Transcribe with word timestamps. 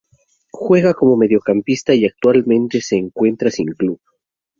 Juega 0.51 0.95
como 0.95 1.15
mediocampista 1.15 1.93
y 1.93 2.05
actualmente 2.07 2.81
se 2.81 2.95
encuentra 2.95 3.51
sin 3.51 3.67
club. 3.73 3.99